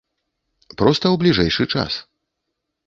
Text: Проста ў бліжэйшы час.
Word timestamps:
Проста 0.79 1.05
ў 1.13 1.15
бліжэйшы 1.25 1.63
час. 1.77 2.03